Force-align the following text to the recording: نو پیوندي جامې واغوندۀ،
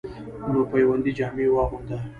نو 0.51 0.59
پیوندي 0.71 1.11
جامې 1.17 1.45
واغوندۀ، 1.51 1.97